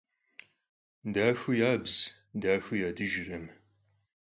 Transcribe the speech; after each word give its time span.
Daxeu 1.13 1.53
yabz 1.59 1.93
daxeu 2.41 2.77
yadıjjırkhım. 2.81 3.45